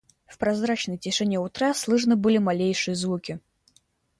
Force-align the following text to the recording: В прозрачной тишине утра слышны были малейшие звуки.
В 0.25 0.39
прозрачной 0.39 0.97
тишине 0.97 1.37
утра 1.37 1.75
слышны 1.75 2.15
были 2.15 2.39
малейшие 2.39 2.95
звуки. 2.95 3.39